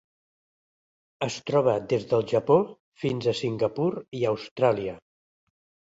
Es 1.25 1.35
troba 1.49 1.75
des 1.93 2.07
del 2.13 2.25
Japó 2.33 2.57
fins 3.03 3.27
a 3.33 3.37
Singapur 3.41 3.89
i 4.21 4.25
Austràlia. 4.31 4.97